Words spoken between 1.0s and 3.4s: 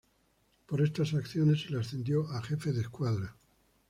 acciones, se le ascendió a jefe de escuadra.